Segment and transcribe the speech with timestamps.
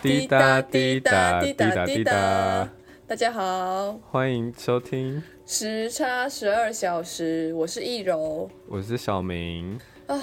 [0.00, 2.68] 滴答滴答滴答滴答，
[3.06, 8.48] 大家好，欢迎收听，时差十二小时，我是易柔。
[8.68, 9.78] 我是小明。
[10.06, 10.20] 啊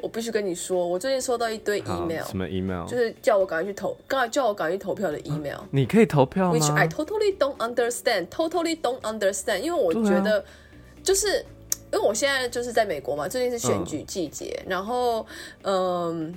[0.00, 2.86] 我必须跟你说，我最近收到一堆 email，什么 email？
[2.86, 5.60] 就是叫我赶快去投，刚才叫我赶快去投票的 email。
[5.70, 10.44] 你可以投票吗 Which I？totally don't understand, totally don't understand，因为我觉得
[11.02, 11.38] 就是、
[11.92, 15.26] 因为我现在就是在美国嘛，最近是选举季节，嗯然后
[15.62, 16.34] 嗯。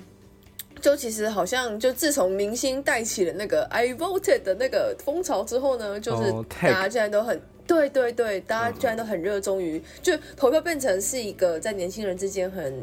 [0.80, 12.74] 就其实好像，就自从明星带起了那个 I voted 的那个风潮之后呢，就是哦大家现在都很对对对，大家居然都很热衷于，就投票变成是一个在年轻人之间很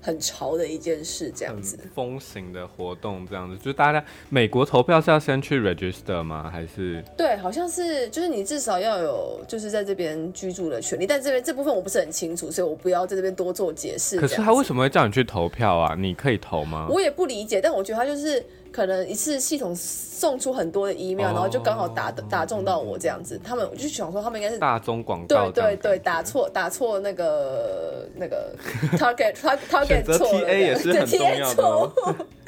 [0.00, 1.76] 很潮的一件事，这样子。
[1.76, 6.50] 很风行的活动这样子，就是大家美国投票是要先去 register 吗？
[6.50, 14.18] 还是对，好像是，就是你至少要有就是在这边居住的权利，但这边这部分我不是很清楚，所以我不要在这边多做解释。
[14.18, 15.94] 可是他为什么会叫你去投票啊？
[15.94, 16.88] 你可以投吗？
[16.88, 23.40] 我也不理解，但我觉得他就是可能一次系统送出很多的 email，、哦然后就刚好打打中到我这样子。
[23.42, 28.54] 他们我就想说，他们应该是大中广对告对，对对打错打错那个那个
[28.96, 31.90] target target 错了 TA 也是很重要的。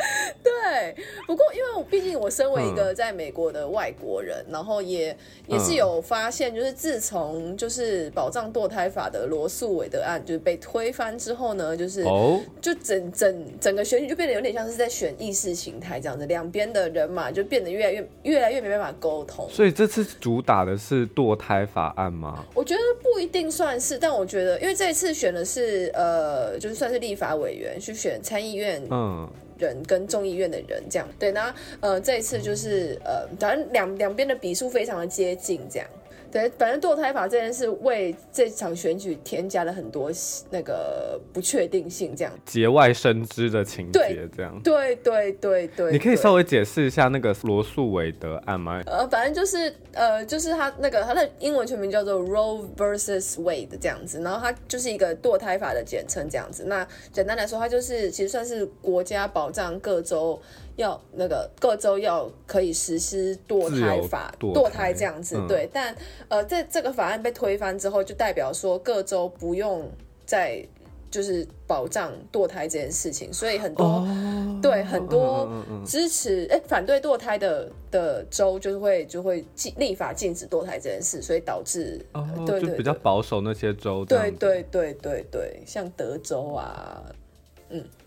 [0.42, 0.94] 对，
[1.26, 19.48] 不过因为我毕竟我身为一嗯个在美国的外国人，然后也也是有发现，就是自从就是保障堕胎法的罗素韦德案就是被推翻之后呢，就是哦，就整整整个选举就变得有点像是在选意识形态这样子，两边的人嘛就变得越来越越来越没办法沟通。
[19.50, 22.44] 所以这次主打的是堕胎法案吗？
[22.54, 29.28] 我觉得不一定算是，但我觉得因为这一次选的是呃，就是算是立法委员去选参议院嗯，
[29.62, 31.08] 人跟众议院的人这样。
[31.18, 35.88] 对，那呃这一次就是呃，反正两两边的笔数非常的接近这样。
[36.32, 40.10] 对，反正堕胎法这件事为这场选举添加了很多
[40.50, 42.32] 那个不确定性，这样。
[42.46, 44.60] 节外生枝的情节对这样。
[44.64, 48.82] 对对对对，你可以稍微解释一下那个罗素韦德案吗？
[48.86, 56.64] 呃，反正就是呃，就是他那个他的英文全名叫做 Roe versus Wade 这样子，然后它就是一个堕胎法的简称这样子。
[56.64, 60.40] 那简单来说，它就是其实算是国家保障各州
[60.76, 64.92] 要那个各州要可以实施堕胎法、堕胎。
[64.92, 65.36] 这样子。
[65.36, 65.46] 嗯。
[65.46, 65.94] 对，但
[66.28, 69.90] 呃，在这个法案被推翻之后，就代表说各州不用
[70.24, 70.66] 再
[71.10, 74.58] 就是保障堕胎这件事情，所以很多、哦。
[74.62, 82.00] 对很多嗯嗯嗯支持哎、反对堕胎的的州就是会就会禁立法禁止堕胎这件事，所以导致、
[82.46, 84.04] 对对比较保守那些州。
[84.04, 87.02] 对对对对对，像德州啊，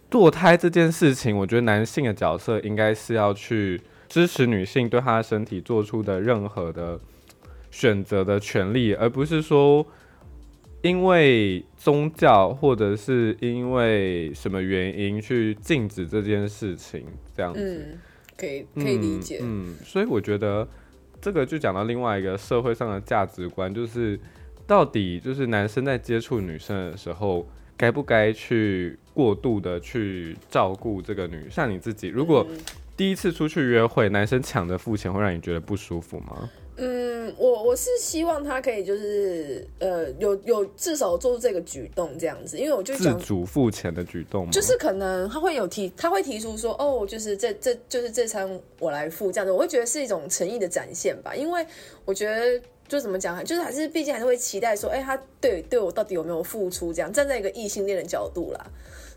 [0.09, 6.99] 堕胎这件事情，我觉得男性的角色应该是要去支持女性对她的身体做出的任何的
[7.71, 9.85] 选择的权利，而不是说
[10.83, 17.03] 因为宗教或者是因为什么原因去禁止这件事情，
[17.35, 17.59] 这样子。
[17.59, 17.99] 嗯，
[18.37, 19.65] 可以可以理解，嗯。
[19.69, 20.67] 嗯，所以我觉得
[21.19, 24.19] 这个就讲到另外一个社会上的价值观，就是
[24.67, 31.49] 到底就是男生在接触女生的时候，该不该去过度的去照顾这个女？
[31.49, 32.59] 像你自己，如果嗯
[32.95, 36.49] 第一次出去约会，男生抢着付钱，会让你觉得不舒服吗？
[36.77, 44.49] 嗯，我我是希望他可以就是呃有有至少做出这个举动这样子，因为我就自主付钱的举动？
[44.51, 48.49] 就是可能他会有提，他会提出说，哦，就是这这就是这餐
[48.79, 51.65] 我来付这样子，我会觉得是一种诚意的展现吧，因为
[52.05, 58.65] 我觉得就怎么讲，就是还是毕竟还是会期待说，哎、他对对我到底有没有付出，这样站在一个异性恋的角度啦，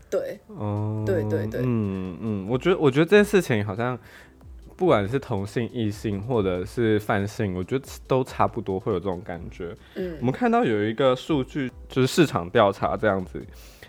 [0.09, 3.97] 对，哦，对对对嗯嗯，我觉得我觉得这件事情好像
[4.75, 9.75] 不管是同性、异性或者是泛性，我觉得都差不多会有这种感觉。
[9.95, 13.39] 嗯我们看到有一个数据，就是市场调查这样子，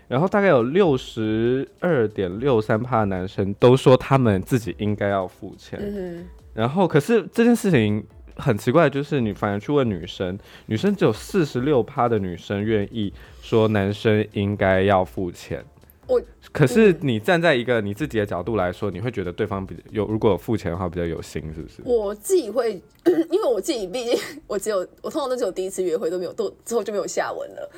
[0.07, 8.05] 然后大概有六十二点六三趴的男生都说他们自己应该要付钱，嗯然后可是这件事情。
[8.41, 15.63] 很奇怪，就是你反而去问女生，女生只有四十六趴的女生愿意说男生应该要付钱。
[16.07, 16.21] 我
[16.51, 21.81] 可是你站在一个你自己的角度来说，你会觉得对方比有如果有付钱的话比较有心，是不是？
[21.85, 22.73] 我自己会，
[23.05, 27.71] 因为我自己毕竟我只有我通常都只有第一次约会都没有，都之后就没有下文了。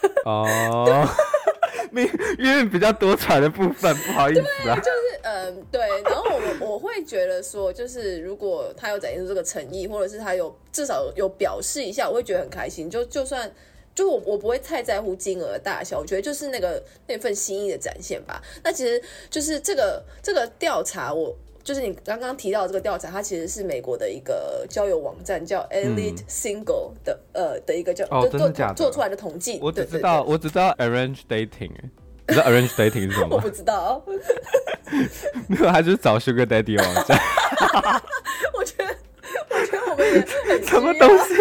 [0.24, 0.92] 哦，你
[2.38, 4.40] 因为比较多彩的部分，不好意思。
[4.40, 6.24] 就是嗯，对，然后
[6.60, 12.88] 我我会觉得说，就是如果他有展现出这个诚意，或者是他有至少有表示一下，我会觉得很开心。
[12.88, 13.50] 就就算
[13.94, 18.42] 就我我不会太在乎金额大小，我觉得就是那个那份心意的展现吧。
[18.62, 21.36] 那其实就是这个这个调查，我
[21.68, 29.58] 就是你刚刚提到这个调查，它其实是美国的一个交友网站叫 Elite Single 的、呃的一个叫做真的假的做出来的统计。
[29.60, 31.90] 我只知道，对我只知道 arrange dating，欸
[32.28, 33.38] 你知道 arrange dating 是什么 我？
[33.42, 34.02] 不知道，
[35.46, 37.20] 没有，他就是找 sugar daddy 网站，
[38.54, 38.96] 我觉得
[39.50, 40.20] 我觉得我们也
[40.50, 41.34] 很什么东西？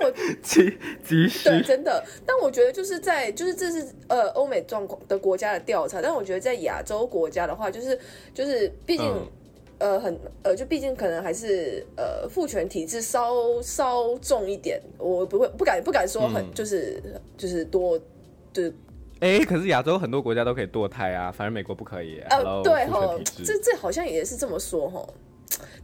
[0.00, 1.62] 但我 急急对。
[1.62, 7.98] 真的，但我觉得就是在就是这是呃欧美状况的国家的调查，但我觉得在亚洲国家的话，就是
[8.34, 9.06] 就是毕竟。
[9.06, 9.26] 嗯
[9.78, 16.98] 呃，很呃，就毕竟可能还是呃父权体制稍稍重一点，我不会不敢不敢说很、嗯就是
[17.36, 17.98] 就是多
[18.54, 18.74] 就是
[19.20, 22.20] 哎、可是亚洲很多国家都可以堕胎啊，反正美国不可以。
[22.30, 23.58] 呃对吼这。
[23.58, 25.06] 这好像也是这么说吼，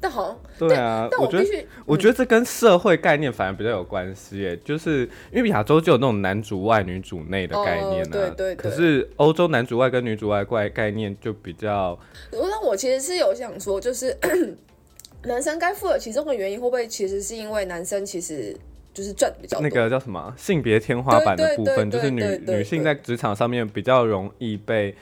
[0.03, 8.57] 但好像对啊，我觉得但我觉得这跟社会概念反而比较有关系耶，就是因为亚洲就有那种男主外女主内的概念啊，哦对对对。
[8.57, 11.97] 可是欧洲男主外跟女主外概概念就比较
[12.33, 14.19] 那我其实是有想说，就是
[15.23, 18.57] 男生该负的其中的原因，会不会其实是因为男生其实
[18.93, 19.69] 就是赚比较多？
[19.69, 24.93] 那个叫什么性别天花板的部分，就是女女性在职场上面比较容易被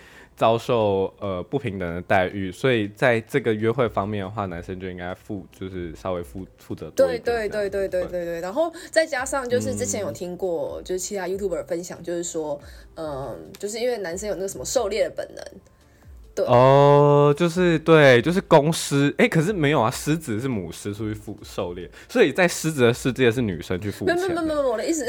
[0.40, 7.18] 遭受呃不平等的待遇，所以在这个约会方面的话，男生就应该负就是稍微负负责对。
[7.18, 12.58] 对对对对对对，然后再加上就是之嗯前有听过，就是其他 YouTuber 分享，就是说，
[12.94, 15.44] 嗯，就是因为男生有那个什么狩猎的本能，
[16.34, 24.34] 对哦，就是对，就是公狮，哎、可是没有啊，狮子是母狮出去负狩猎，所以在狮子的世界是女生去负没钱的。
[24.36, 25.04] 有没有没有没，我的意思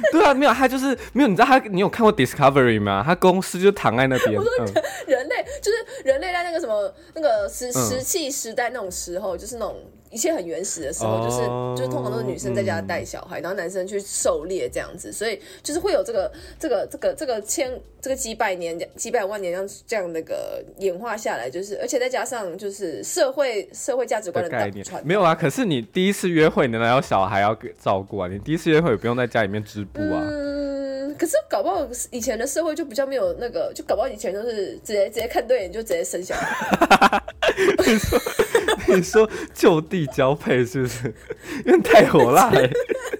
[0.12, 3.02] 对啊，没有，他就是没有，你知道他，你有看过 Discovery 吗？
[3.04, 4.66] 他公司就躺在那边，嗯，
[5.06, 9.76] 人类就是人类在那个什么那个石嗯石器时代那种时候，就是那种
[10.10, 11.38] 一切很原始的时候，哦就是
[11.76, 17.70] 就是通常都是女生在家带小孩，然后男生去狩猎这样子，所以就是会有这个这个这个这个千
[18.00, 25.34] 这个几百年几百万年这样这样那个演化下来，就是而且再加上就是社会社会价值观的的概念传没有啊。
[25.34, 28.28] 可是你第一次约会，你哪有小孩要给照顾啊？
[28.28, 30.22] 你第一次约会也不用在家里面织布啊。
[30.22, 37.22] 嗯，可是搞不好以前的社会就比较没有那个，就搞不好以前都是直接直接看对眼就直接生小孩。
[38.96, 41.14] 你说就地交配是不是？
[41.66, 42.68] 因为太火辣了、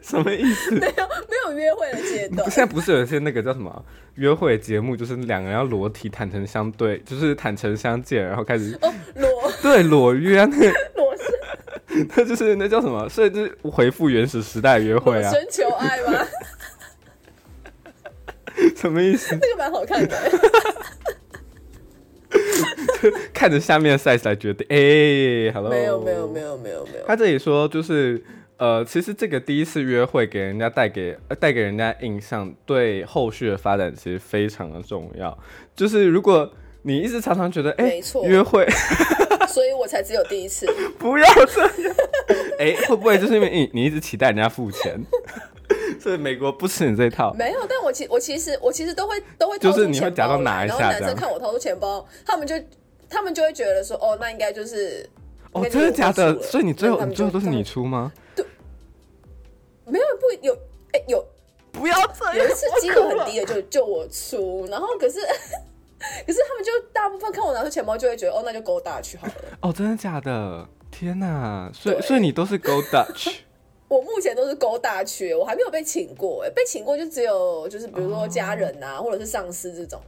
[0.03, 0.71] 什么意思？
[0.73, 3.85] 没有没有约会的阶段现，在不是有一些那个叫什么
[4.15, 10.67] 约会节目，就是两个人要裸体坦诚相对，就是坦诚相见，然后开始哦，裸对裸约啊，那 个
[10.97, 13.09] 裸身 那就是那叫什么？
[13.09, 16.27] 所以就是回复原始时代约会啊，裸身求爱吗？
[18.77, 19.39] 什么意思？
[19.41, 20.17] 那个蛮好看的。
[23.35, 24.67] 看着下面的 size 来决定。
[24.71, 28.23] 哎、好 h 没有没有没有没有没有，他这里说就是。
[28.59, 35.39] 呃，其实这个第一次约会给人家带给呃带给人家印象，对后续的发展其实非常的重要。
[35.77, 36.51] 就是如果
[36.83, 38.67] 你一直常常觉得，哎、没错约会
[39.47, 40.67] 所以我才只有第一次。
[40.99, 41.95] 不要这样，
[42.59, 45.01] 哎、会不会就是因为你你一直期待人家付钱，
[46.01, 47.33] 所以美国不吃你这套？
[47.35, 52.57] 没有，但我其我其实我其实都会都会就是你会假装拿来然后一下这样男生看我掏出钱包，他们就
[53.09, 55.09] 他们就会觉得说，哦，那应该就是
[55.53, 56.41] 哦，真的假的？
[56.43, 58.13] 所以你最后你最后都是你出吗？
[58.35, 58.45] 对
[59.87, 60.55] 没有不有
[60.93, 61.27] 哎有
[61.73, 65.21] 不要这有一次金额很低的就就我出，然后可是
[66.27, 69.33] 可是他们就大部分看我拿出钱包就会觉得哦那就勾大去好了。
[69.63, 70.69] 哦，真的假的？
[70.91, 71.71] 天哪！
[71.75, 73.35] 所以所以你都是 Go Dutch
[73.89, 80.01] 我目前都是勾大去，我还没有被请过，哎，被请过就只有就是比如说家人啊，或者是上司这种。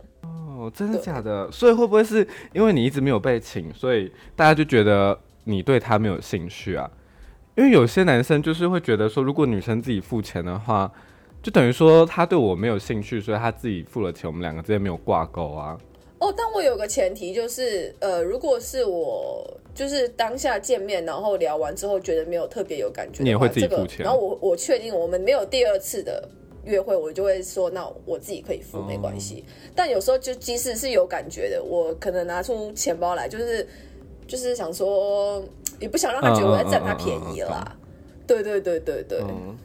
[0.60, 1.50] 哦，真的假的？
[1.50, 6.90] 所以会不会是因为你一直没有被请，所以大家就觉得你对他没有兴趣啊？
[7.56, 10.92] 因为有些男生就是会觉得说，如果女生自己付钱的话，
[11.42, 15.78] 就等于说他对我没有兴趣，所以他自己付了钱，我们两个之间没有挂钩啊。
[16.18, 26.28] 哦，但我有个前提就是，呃，如果是我就是当下见面，然后聊完之后觉得没有特别有感觉，你也会自己这个付钱然后我我确定我们没有第二次的
[26.64, 29.44] 约会，我就会说，那我自己可以付，哦没关系。
[29.74, 33.66] 但有时候就即使是有感觉的，我可能拿出钱包来，就是
[34.26, 35.42] 就是想说，
[35.78, 37.76] 也不想让他觉得我在占他便宜了啦。
[38.26, 39.56] 对对对对对，嗯，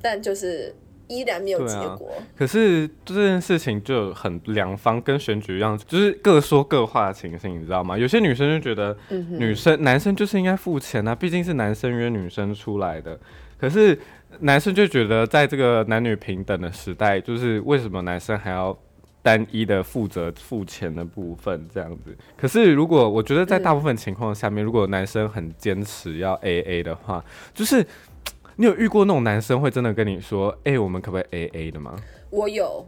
[0.00, 0.72] 但就是
[1.08, 2.10] 依然没有结果。
[2.36, 7.98] 可是这件事情就很两方跟选举一样，就是各说各话的情形，你知道吗？
[7.98, 13.18] 有些女生就觉得女生、男生就是应该付钱啊，毕竟是男生约女生出来的。
[13.58, 13.98] 可是
[14.40, 18.76] 男生就觉得，在这个男女平等的时代，就是为什么男生还要
[19.22, 22.16] 单一的负责付钱的部分这样子？
[22.36, 27.84] 可是如果我觉得在大部分情况下面，如果男生很坚持要 A A 的话，就是
[28.56, 31.96] 你有遇过那种男生会真的跟你说，哎、我们可不可以 A A 的吗？
[32.30, 32.86] 我有，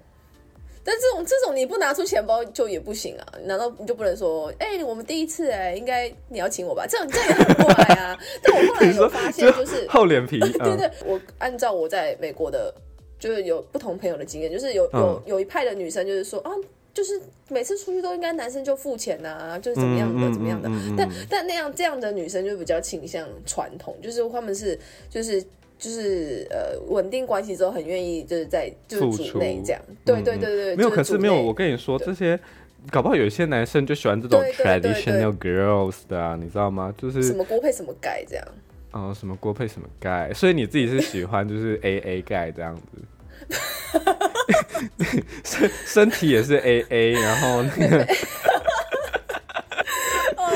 [0.83, 3.27] 但这种这种你不拿出钱包就也不行啊！
[3.45, 6.87] 难道你就不能说，哎、我们第一次哎、应该你要请我吧？
[6.89, 8.19] 这样 这样也很怪啊！
[8.43, 12.75] 但我后来有发现，就是厚脸皮， 对嗯对，我按照我在美国的
[13.19, 16.51] 就是有不同朋友的经验，就是有有嗯有一派的女生就是说啊，
[16.95, 20.69] 就是每次出去都应该男生就付钱呐、就是怎么样的、怎么样的。
[20.97, 24.79] 但但那样这样的女生就比较倾向传统，就是他们是
[25.11, 25.45] 就是。
[25.81, 31.35] 就是呃，稳定关系之后很愿意就是在就是组内这样，对对对对，没有，可是没有。
[31.35, 32.39] 我跟你说，这些
[32.91, 36.95] 搞不好有一些男生就喜欢这种 traditional girls 的啊，你知道吗？
[36.99, 38.47] 就是什么锅配什么盖这样，
[38.93, 42.83] 哦，什么锅配什么盖，所以你自己是喜欢就是 A A 盖这样子，
[45.45, 48.03] 身 身体也是 A A，然后那个
[50.37, 50.47] 哦，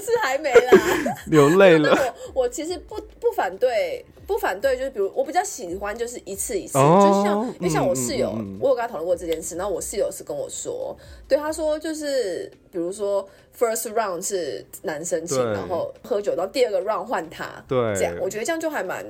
[0.00, 0.72] 是还没啦。
[1.26, 1.90] 流泪了。
[2.34, 10.96] 我我其实不不反对，不反对，就是比如我比较喜欢就是一次一次，哦就像因为像我嗯室友，嗯嗯我有跟他讨论过这件事，然后我室友是跟我说，
[11.28, 19.04] 对他说就是比如说 first round 是男生请，然后喝酒，到第二个 round 换他，对这样我觉得这样就还蛮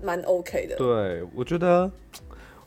[0.00, 0.76] 蛮 OK 的。
[0.76, 1.90] 对，我觉得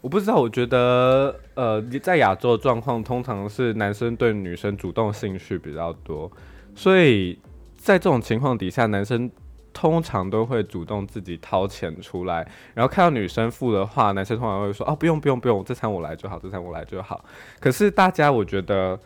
[0.01, 6.29] 我不知道，我觉得呃，在亚洲的状况通常是男生对女生主动兴趣比较多，
[6.75, 7.39] 所以
[7.77, 9.31] 在这种情况底下，男生
[9.73, 17.25] 通常都会主动自己掏钱出来，然后看到女生付的话，男生通常会说哦，不用不用不用，这餐我来就好，这餐我来就好。
[17.59, 18.99] 可是大家我觉得。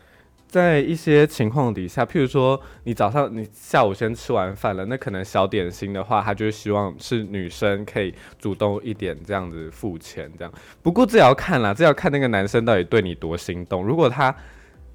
[0.49, 10.53] 在一些情况底下，譬如说你早上你下午先吃完饭了，那可能小点心的话，他就希望是女生可以主动一点这样子付钱这样。
[10.81, 13.83] 不过这也要看啦，这要看那个男生到底对你多心动。
[13.85, 14.33] 如果他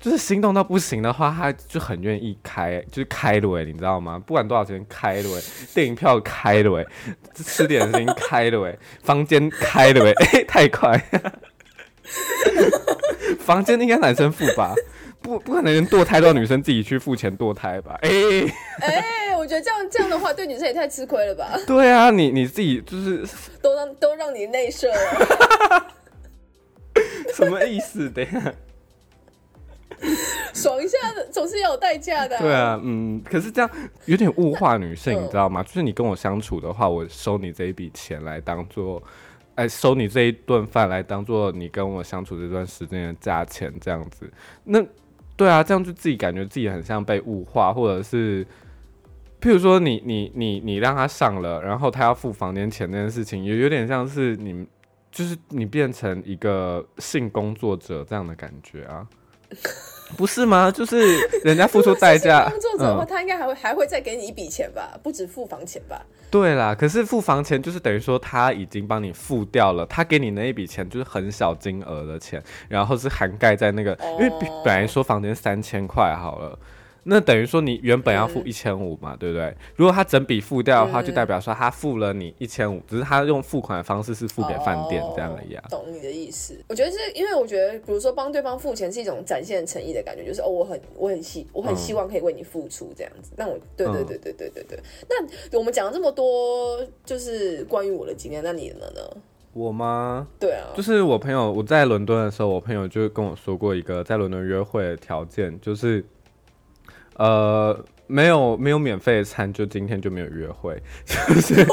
[0.02, 4.20] 就是心动到不行的话，他就很愿意开，就是开了欸你知道吗？
[4.26, 5.42] 不管多少钱开了欸
[5.72, 6.86] 电影票开了欸
[7.36, 11.00] 吃点心开了欸房间开了哎、 太快，
[13.38, 14.74] 房间应该男生付吧？
[15.22, 17.96] 不不可能连堕胎都要女生自己去付钱堕胎吧？
[18.02, 18.10] 哎、
[18.80, 21.56] 哎、我觉得这样这样的话，对女生也太吃亏了吧？
[21.64, 23.24] 对啊，你你自己就是
[23.62, 25.86] 都让都让你内射了，
[27.36, 28.10] 什么意思？
[28.10, 28.52] 等一下。
[30.52, 30.98] 爽一下
[31.30, 33.70] 总是要有代价的、对啊，嗯，可是这样
[34.06, 35.62] 有点物化女性，嗯你知道吗？
[35.62, 39.02] 就是你跟我相处的话，我收你这一笔钱来当做，
[39.54, 44.30] 哎，收你这一顿饭来当做你跟我相处这段时间的价钱，这样子。
[44.64, 44.84] 那
[45.36, 48.44] 对啊，这样就自己感觉自己很像被物化，或者是，
[49.40, 54.66] 譬如说你你你你让他上了，然后他要付房间钱这件事情，也有点像是你
[55.10, 59.06] 就是你变成一个性工作者这样的感觉啊。
[60.16, 60.70] 不是吗？
[60.70, 66.04] 就是人家付出代价，工作者的话，嗯他应该还会还会再给你一笔钱吧，不止付房钱吧？
[66.30, 74.30] 对啦，可是付房钱就是等于说他已经帮你付掉了，他给你那一笔钱就是很小金额的钱，然后是涵盖在那个，因为
[74.64, 76.58] 本来说房间三千块好了，
[77.04, 79.54] 那等于说你原本要付嗯一千五嘛，对不对？
[79.76, 85.70] 如果他整笔付掉的话，嗯就代表说他付了你一千五，只是他用付款的方式是付给饭店这样而已啊哦。
[85.70, 86.56] 懂你的意思。
[86.68, 93.32] 我觉得是因为我觉得，比如说帮对方付钱是一种展现诚意的感觉，就是哦，我很我很希我很希望可以为你付出这样子。
[93.36, 94.78] 那我对对对对对对。
[95.08, 99.00] 那我们讲了这么多，就是关于我的经验，那你的呢？
[99.54, 100.26] 我吗？
[100.40, 106.02] 对啊，就是我朋友，我在伦敦的时候，我朋友就跟我说过一个在伦敦约会的条件，就是
[107.16, 111.66] 呃，没有没有免费的餐，就今天就没有约会， 就是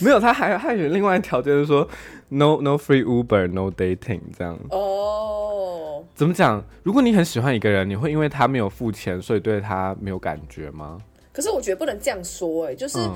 [0.00, 0.18] 没有。
[0.18, 1.86] 他还还有另外一条件，就是说
[2.28, 4.58] no no free Uber no dating 这样。
[4.70, 6.64] 哦，怎么讲？
[6.82, 10.98] 如果你很喜欢一个人，你会因为他没有付钱，所以对他没有感觉吗？
[11.32, 13.14] 可是我觉得不能这样说、哎，就是、嗯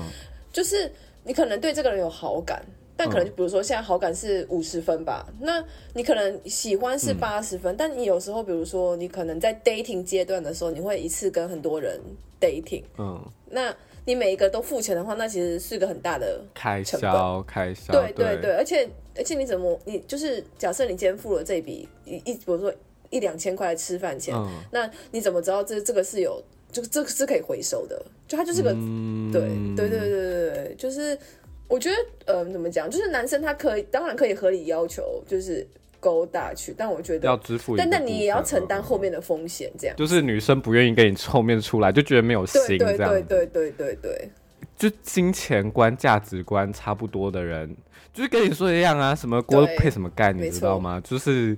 [0.53, 0.89] 就是
[1.25, 2.65] 你可能对这个人有好感，
[2.97, 6.99] 但可能就比如说现在好感是五十分吧，那你可能喜欢嗯。
[6.99, 11.99] 是八十分，但你有时候比如说你可能在 dating 阶段的时候，你会一次跟很多人
[12.39, 13.75] dating，嗯，那
[14.05, 16.41] 你每一个都付钱的话，那其实是个很大的。
[16.53, 22.73] 开销开销，对对对，而且而且你怎么你就是假设你今天付了这笔一一比如说
[23.09, 24.47] 一两千块吃饭钱，嗯。
[24.71, 28.01] 那你怎么知道这这个是有这个这个是可以回收的？
[28.27, 29.31] 就它就是个嗯。
[29.31, 29.41] 对
[29.75, 31.17] 对对对对对，就是
[31.67, 31.95] 我觉得
[32.25, 35.65] 呃怎么讲，就是男生他可以当然可以合理要求就是
[35.99, 39.95] 勾搭去，但我觉得要得，支付但但你也要承担嗯后面的风险，这样。
[39.95, 43.21] 就是女生不愿意跟你后面出来，就觉得没有心对对这样子。
[43.27, 44.29] 对对对对对，
[44.77, 47.75] 就金钱观、价值观差不多的人，
[48.13, 51.01] 就是跟你说一样啊，什么锅配什么盖，你知道吗？
[51.03, 51.57] 就是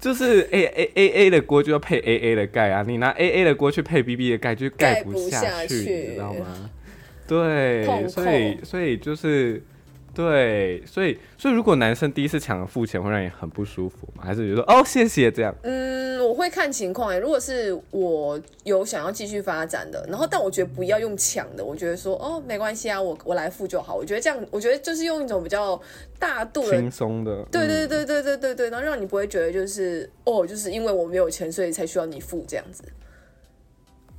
[0.00, 6.70] 就是 A A A A 的锅就要配 A A 的盖啊，你拿 A A 的锅去配 B B 的盖，就盖盖不下下去你知道吗？
[7.26, 9.62] 对，所以所以就是。
[10.16, 14.22] 对，所以所以如果男生第一次抢了付钱，会让你很不舒服吗？
[14.24, 15.52] 还是觉得哦谢谢这样？
[15.64, 23.94] 嗯，我我会看情况哎、如果是我有想要继续发展的，然后但我觉得不要用抢的，我觉得说哦没关系啊，我我来付就好。
[23.94, 25.80] 我觉得这样，我觉得就是用一种比较
[26.18, 32.82] 大度的轻松的，对对嗯对对对对对，然后让你不会觉得就是哦，就是因为我没有钱，所以才需要你付这样子。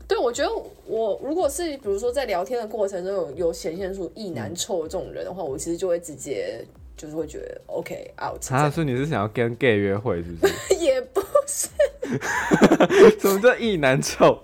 [0.08, 0.52] 对，我觉得
[0.86, 6.64] 我如果是比如说在聊天的过程中有有显现出意男臭的这种人的话，我其实就会直接
[6.96, 10.54] 就是会觉得 OK out，这啊，样所以你是想要跟 gay 约会是不是？
[10.80, 11.68] 也不是
[13.20, 14.40] 什么叫意难臭？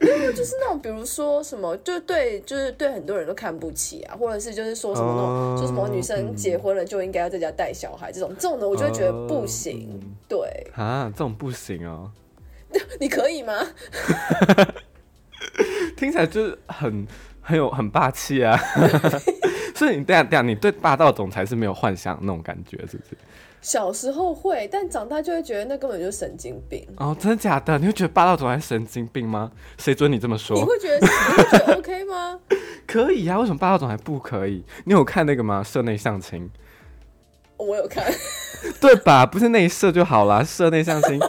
[0.00, 10.00] 就是那种比如说什么，就对就是对很多人都看不起啊，或者是就是说什么那种、哦说什么女生结婚了就应该要在家带小孩这种这种的，我就会觉得不行。
[10.28, 10.38] 对，
[10.74, 12.10] 啊，这种不行哦，
[13.00, 13.54] 你可以吗？
[16.00, 17.06] 听起来就是很
[17.42, 18.58] 很有很霸气啊。
[19.76, 23.16] 所以你这样这样，你对霸道总裁是没有幻想那种感觉，是不是？
[23.62, 26.86] 小时候会，但长大就会觉得那根本就是神经病。
[26.96, 27.78] 哦，真的假的？
[27.78, 29.52] 你会觉得霸道总裁是神经病吗？
[29.78, 30.64] 谁准你这么你说？
[30.64, 32.40] 会觉得你会觉得 OK 吗？
[32.86, 34.64] 可以呀、为什么霸道总裁不可以？
[34.84, 35.62] 你有看那个吗？
[35.62, 36.50] 社内相亲，
[37.58, 38.04] 我有看，
[38.80, 39.24] 对吧？
[39.26, 41.20] 不是内射就好啦，社内相亲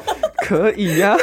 [0.46, 1.16] 可以呀、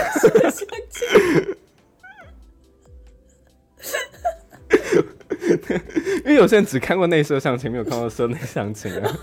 [6.25, 9.13] 因为有些人只看过内射相亲，没有看过社内相亲啊。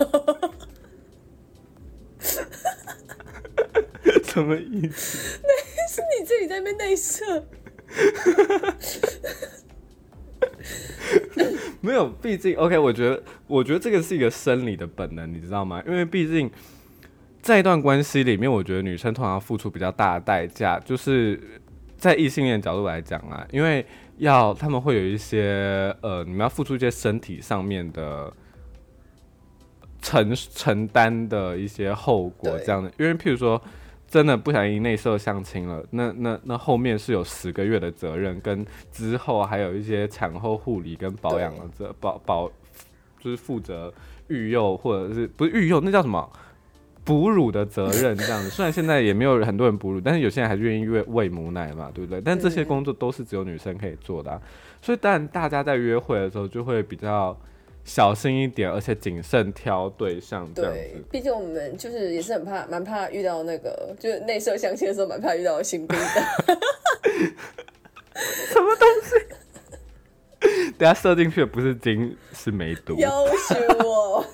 [4.24, 5.39] 什么意思？
[5.44, 7.46] 那是你自己在那边内射。
[11.79, 15.82] 没有，毕竟 OK，我觉得，我觉得这个是一个生理的本能，你知道吗？
[15.88, 16.51] 因为毕竟
[17.41, 21.39] 在一段关系里面，我觉得女生通常要付出比较大的代价，就是
[21.98, 23.86] 在异性恋角度来讲啊，因为
[24.17, 28.31] 要他们会有一些呃，你们要付出一些身体上面的
[30.01, 32.91] 承承担的一些后果，这样的。
[32.98, 33.62] 因为譬如说，
[34.07, 42.48] 真的不小心内射相亲了，那那那后面是有十个月的责任，跟之后还有一些产后护理跟保养的责保保，
[43.19, 43.93] 就是负责
[44.27, 46.31] 育幼或者是不是育幼，那叫什么？
[47.05, 52.19] 哺乳的责任这样子，虽然现在也没有很多人哺乳，但是有些人还是愿意喂喂母奶嘛，对不对？
[52.19, 54.41] 但这些嗯工作都是只有女生可以做的、啊，
[54.82, 57.38] 所以当然大家在约会的时候就会比较
[57.84, 66.06] 小心一点，而且谨慎挑对象这样子。，对毕竟我们就是也是很怕，蛮怕遇到那个，就是内射相亲的时候，蛮怕遇到新兵的。
[68.15, 69.12] 什么东西
[70.77, 74.25] 等下射进去的不是精是梅毒， 要求我。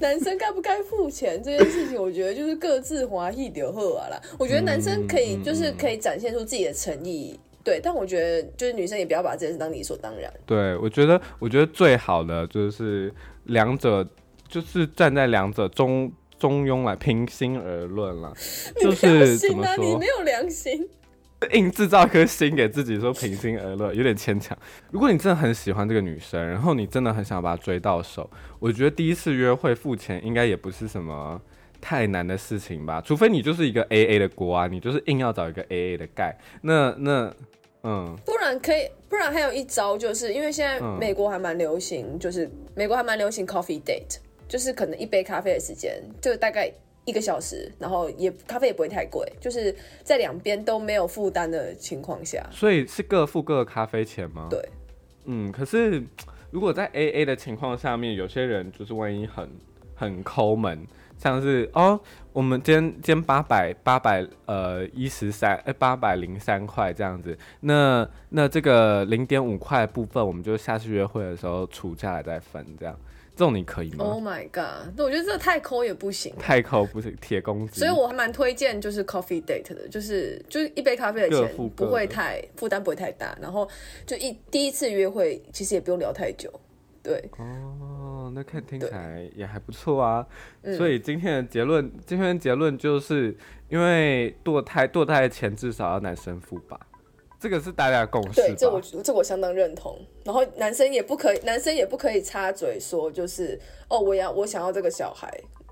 [0.00, 4.20] 男生该不该付钱这件事情，我觉得就是各自华裔就好啊啦。
[4.38, 10.32] 我觉得男生可以就是可以展现出自己的诚意，对，但我觉得就是女生也不要把这件事当理所当然。
[10.46, 13.12] 对，我觉得，我觉得最好的就是
[13.44, 14.06] 两者，
[14.48, 18.32] 就是站在两者中中庸来平心而论啦，
[18.80, 20.88] 就良是怎么心啊，你没，有良心。
[21.52, 24.56] 硬制造颗心给自己说平心而论，有点牵强。
[24.90, 28.28] 如果你真的很喜欢这个女生，然后你真的很想把她追到手，
[28.58, 31.40] 我觉得第一次约会付钱应该也不是什么。
[31.84, 37.34] 太难的事情吧， 除非你就是一个 A A 的锅啊，你就是硬要找一个 A A 的盖，那那
[37.82, 46.72] 嗯，不然可以，不然还有一招，就是因为现在美国还蛮流行，就是美国还蛮流行 coffee date，就是可能一杯咖啡的时间，就大概
[47.04, 54.46] 一个小时，然后也咖啡也不会太贵，就是在两边都没有负担的情况下，所以是各付各的咖啡钱吗？
[54.48, 54.60] 对，
[55.24, 56.02] 嗯，可是
[56.50, 59.50] 如果在 A A 的情况下面，有些人就是万一很
[59.94, 60.86] 很抠门，
[61.18, 61.98] 像是哦，
[62.32, 72.96] 我们今天今天八百八百呃一十三哎八百零三块这样子，那那这个零点五块部分，我们就下次约会的时候除下来再分，这样
[73.34, 74.92] 这种你可以吗？Oh my god！
[74.94, 76.34] 那我觉得这个太抠也不行。
[76.38, 83.66] 太抠不是铁公鸡，所以我还蛮推荐就是 coffee date 的，就是就是一杯咖啡的各钱不会太负担不会太大，然后
[84.04, 86.52] 就一第一次约会其实也不用聊太久，
[87.02, 90.26] 对，哦，那看听起来也还不错啊。
[90.62, 93.34] 嗯所以今天的结论，今天的结论就是
[93.70, 96.78] 因为堕胎，堕胎的钱至少要男生付吧，
[97.42, 98.86] 这个是大家的共识对，这我吧？
[99.02, 99.98] 这我相当认同。
[100.22, 105.28] 然后男生也不可以，男生也不可以插嘴说就是哦，我要我想要这个小孩，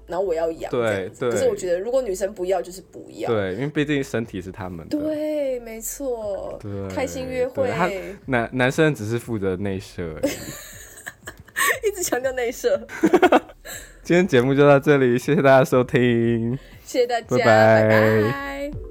[0.09, 3.31] 然后我要养对可是我觉得如果女生不要就是不要。
[3.31, 4.99] 对，因为毕竟身体是他们的。
[4.99, 7.71] 对，没错，对开心约会
[8.27, 10.33] 男男生只是负责内射而已。
[11.87, 12.87] 一直强调内射。
[14.03, 16.59] 今天节目就到这里，谢谢大家收听。
[16.85, 18.90] 谢谢大家，拜拜拜拜